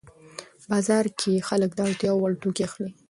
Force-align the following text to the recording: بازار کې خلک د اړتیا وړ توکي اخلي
بازار 0.71 1.05
کې 1.19 1.45
خلک 1.47 1.71
د 1.75 1.79
اړتیا 1.87 2.11
وړ 2.13 2.31
توکي 2.41 2.61
اخلي 2.67 2.91